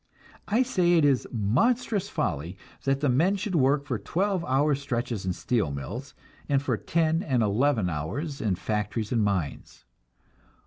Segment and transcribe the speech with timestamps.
[0.47, 5.33] I say it is monstrous folly that men should work for twelve hour stretches in
[5.33, 6.15] steel mills,
[6.49, 9.85] and for ten and eleven hours in factories and mines.